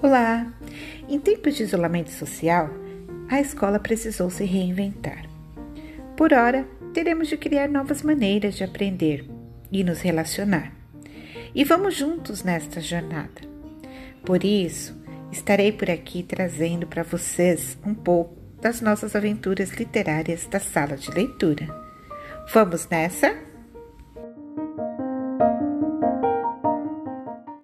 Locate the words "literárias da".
19.70-20.60